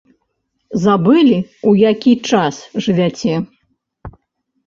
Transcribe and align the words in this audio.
Забылі, 0.85 1.35
у 1.71 1.73
які 1.91 2.13
час 2.29 2.55
жывяце? 2.85 3.35